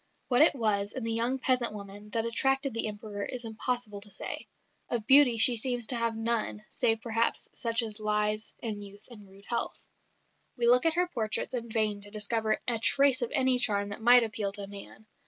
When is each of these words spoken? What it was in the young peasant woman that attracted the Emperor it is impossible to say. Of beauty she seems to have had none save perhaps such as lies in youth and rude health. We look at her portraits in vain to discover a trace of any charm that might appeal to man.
What 0.29 0.41
it 0.41 0.55
was 0.55 0.93
in 0.93 1.03
the 1.03 1.13
young 1.13 1.37
peasant 1.37 1.73
woman 1.75 2.09
that 2.09 2.25
attracted 2.25 2.73
the 2.73 2.87
Emperor 2.87 3.21
it 3.23 3.35
is 3.35 3.45
impossible 3.45 4.01
to 4.01 4.09
say. 4.09 4.47
Of 4.89 5.05
beauty 5.05 5.37
she 5.37 5.55
seems 5.57 5.85
to 5.85 5.95
have 5.95 6.13
had 6.15 6.19
none 6.19 6.65
save 6.71 7.01
perhaps 7.03 7.49
such 7.53 7.83
as 7.83 7.99
lies 7.99 8.55
in 8.63 8.81
youth 8.81 9.07
and 9.11 9.29
rude 9.29 9.45
health. 9.49 9.77
We 10.57 10.65
look 10.67 10.87
at 10.87 10.95
her 10.95 11.05
portraits 11.07 11.53
in 11.53 11.69
vain 11.69 12.01
to 12.01 12.09
discover 12.09 12.59
a 12.67 12.79
trace 12.79 13.21
of 13.21 13.29
any 13.31 13.59
charm 13.59 13.89
that 13.89 14.01
might 14.01 14.23
appeal 14.23 14.51
to 14.53 14.65
man. 14.65 15.05